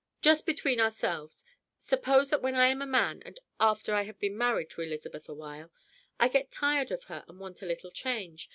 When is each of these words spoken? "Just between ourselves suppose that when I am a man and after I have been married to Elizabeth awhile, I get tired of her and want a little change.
"Just 0.23 0.47
between 0.47 0.79
ourselves 0.81 1.45
suppose 1.77 2.31
that 2.31 2.41
when 2.41 2.55
I 2.55 2.69
am 2.69 2.81
a 2.81 2.87
man 2.87 3.21
and 3.23 3.37
after 3.59 3.93
I 3.93 4.01
have 4.05 4.17
been 4.17 4.35
married 4.35 4.71
to 4.71 4.81
Elizabeth 4.81 5.29
awhile, 5.29 5.71
I 6.19 6.27
get 6.27 6.51
tired 6.51 6.89
of 6.89 7.03
her 7.03 7.23
and 7.27 7.39
want 7.39 7.61
a 7.61 7.67
little 7.67 7.91
change. 7.91 8.49